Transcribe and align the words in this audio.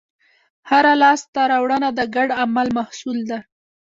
هره 0.69 0.93
لاستهراوړنه 1.01 1.89
د 1.97 2.01
ګډ 2.15 2.29
عمل 2.41 2.67
محصول 2.77 3.17
ده. 3.29 3.39